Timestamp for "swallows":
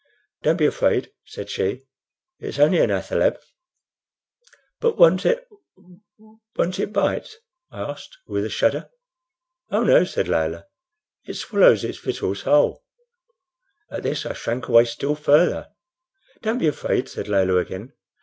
11.35-11.83